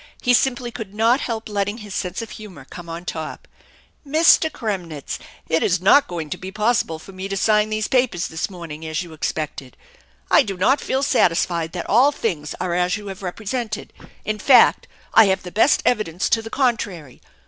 [0.19, 3.47] He simply could not help letting his sense of humor come on top."
[4.17, 4.49] Mr.
[4.51, 8.49] Kremnitz, it is not going to be possible for me to sign these papers this
[8.49, 9.77] morning, as you' expected.
[10.31, 13.93] I do not feel satisfied that all things are as you have represented.
[14.25, 17.21] In fact, I have the best evidence to the Contrary.